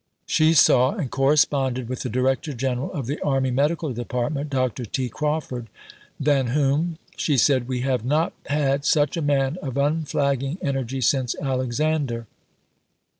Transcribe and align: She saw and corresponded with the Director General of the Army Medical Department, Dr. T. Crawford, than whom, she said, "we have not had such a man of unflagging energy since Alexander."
She 0.25 0.55
saw 0.55 0.95
and 0.95 1.11
corresponded 1.11 1.87
with 1.87 1.99
the 2.01 2.09
Director 2.09 2.53
General 2.53 2.91
of 2.91 3.05
the 3.05 3.19
Army 3.21 3.51
Medical 3.51 3.93
Department, 3.93 4.49
Dr. 4.49 4.83
T. 4.83 5.09
Crawford, 5.09 5.67
than 6.19 6.47
whom, 6.57 6.97
she 7.15 7.37
said, 7.37 7.67
"we 7.67 7.81
have 7.81 8.03
not 8.03 8.33
had 8.47 8.83
such 8.83 9.15
a 9.15 9.21
man 9.21 9.59
of 9.61 9.77
unflagging 9.77 10.57
energy 10.63 11.01
since 11.01 11.35
Alexander." 11.39 12.25